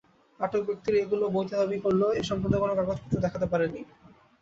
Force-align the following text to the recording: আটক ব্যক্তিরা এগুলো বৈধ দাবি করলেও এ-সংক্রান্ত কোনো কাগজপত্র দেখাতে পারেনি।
আটক 0.39 0.61
ব্যক্তিরা 0.67 0.97
এগুলো 0.99 1.25
বৈধ 1.35 1.51
দাবি 1.53 1.77
করলেও 1.85 2.09
এ-সংক্রান্ত 2.13 2.55
কোনো 2.61 2.73
কাগজপত্র 2.79 3.23
দেখাতে 3.25 3.47
পারেনি। 3.51 3.81